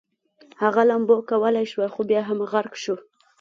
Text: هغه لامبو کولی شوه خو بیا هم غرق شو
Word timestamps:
هغه 0.61 0.81
لامبو 0.89 1.17
کولی 1.29 1.65
شوه 1.71 1.85
خو 1.93 2.01
بیا 2.09 2.21
هم 2.29 2.39
غرق 2.51 2.73
شو 2.83 2.95